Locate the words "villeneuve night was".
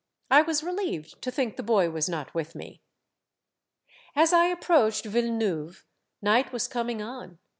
5.05-6.67